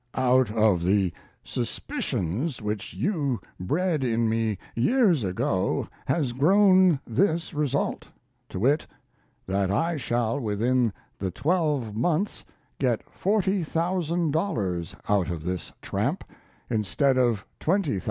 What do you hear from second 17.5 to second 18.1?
$20,000.